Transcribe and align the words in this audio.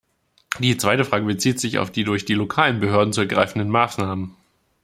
Die 0.57 0.77
zweite 0.77 1.05
Frage 1.05 1.25
bezieht 1.25 1.59
sich 1.59 1.77
auf 1.77 1.91
die 1.91 2.03
durch 2.03 2.25
die 2.25 2.33
lokalen 2.33 2.79
Behörden 2.79 3.13
zu 3.13 3.21
ergreifenden 3.21 3.69
Maßnahmen. 3.69 4.35